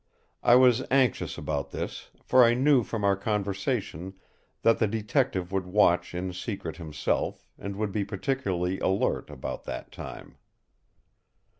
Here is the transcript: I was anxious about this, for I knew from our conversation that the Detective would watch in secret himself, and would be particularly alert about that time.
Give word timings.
I 0.41 0.55
was 0.55 0.81
anxious 0.89 1.37
about 1.37 1.69
this, 1.69 2.09
for 2.23 2.43
I 2.43 2.55
knew 2.55 2.81
from 2.81 3.03
our 3.03 3.15
conversation 3.15 4.15
that 4.63 4.79
the 4.79 4.87
Detective 4.87 5.51
would 5.51 5.67
watch 5.67 6.15
in 6.15 6.33
secret 6.33 6.77
himself, 6.77 7.47
and 7.59 7.75
would 7.75 7.91
be 7.91 8.03
particularly 8.03 8.79
alert 8.79 9.29
about 9.29 9.65
that 9.65 9.91
time. 9.91 10.37